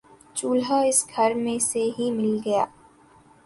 چولہا 0.35 0.79
اس 0.81 0.99
گھر 1.15 1.33
میں 1.35 1.57
سے 1.61 1.83
ہی 1.97 2.09
مل 2.11 2.37
گیا 2.45 2.65